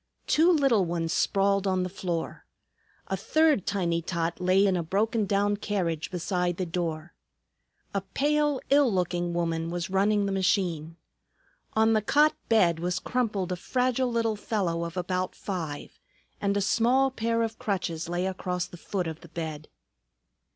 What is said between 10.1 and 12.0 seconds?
the machine. On